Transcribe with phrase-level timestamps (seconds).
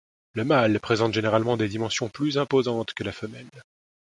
[0.33, 3.45] Le mâle présente généralement des dimensions plus imposantes que la femelle.